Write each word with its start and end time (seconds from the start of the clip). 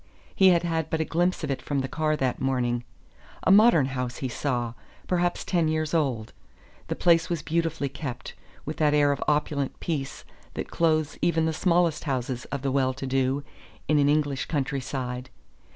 He 0.35 0.47
had 0.47 0.63
had 0.63 0.89
but 0.89 0.99
a 0.99 1.05
glimpse 1.05 1.43
of 1.43 1.51
it 1.51 1.61
from 1.61 1.81
the 1.81 1.87
car 1.87 2.15
that 2.17 2.41
morning. 2.41 2.83
A 3.43 3.51
modern 3.51 3.85
house, 3.85 4.17
he 4.17 4.29
saw; 4.29 4.73
perhaps 5.05 5.45
ten 5.45 5.67
years 5.67 5.93
old. 5.93 6.33
The 6.87 6.95
place 6.95 7.29
was 7.29 7.43
beautifully 7.43 7.87
kept, 7.87 8.33
with 8.65 8.77
that 8.77 8.95
air 8.95 9.11
of 9.11 9.23
opulent 9.27 9.79
peace 9.79 10.25
that 10.55 10.71
clothes 10.71 11.19
even 11.21 11.45
the 11.45 11.53
smallest 11.53 12.05
houses 12.05 12.45
of 12.45 12.63
the 12.63 12.71
well 12.71 12.95
to 12.95 13.05
do 13.05 13.43
in 13.87 13.99
an 13.99 14.09
English 14.09 14.47
country 14.47 14.81
side. 14.81 15.29